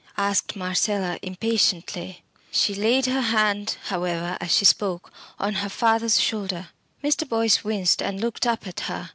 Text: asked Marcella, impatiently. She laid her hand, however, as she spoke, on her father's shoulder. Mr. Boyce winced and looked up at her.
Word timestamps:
asked 0.17 0.55
Marcella, 0.55 1.19
impatiently. 1.21 2.23
She 2.49 2.73
laid 2.73 3.05
her 3.05 3.21
hand, 3.21 3.77
however, 3.83 4.35
as 4.41 4.51
she 4.51 4.65
spoke, 4.65 5.13
on 5.37 5.53
her 5.61 5.69
father's 5.69 6.19
shoulder. 6.19 6.69
Mr. 7.03 7.29
Boyce 7.29 7.63
winced 7.63 8.01
and 8.01 8.19
looked 8.19 8.47
up 8.47 8.65
at 8.65 8.79
her. 8.89 9.09